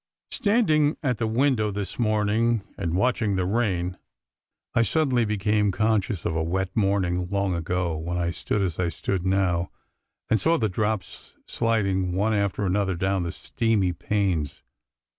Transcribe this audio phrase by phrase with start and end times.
[0.31, 3.99] Standing at the window this morning and watching the rain,
[4.73, 8.79] I suddenly became con scious of a wet morning long ago when I stood as
[8.79, 9.69] I stood now
[10.27, 14.63] and saw the drops sliding one after another down the steamy panes.